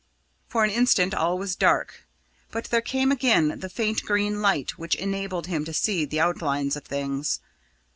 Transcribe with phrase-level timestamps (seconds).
[0.47, 2.07] For an instant all was dark,
[2.49, 6.75] but there came again the faint green light which enabled him to see the outlines
[6.75, 7.39] of things.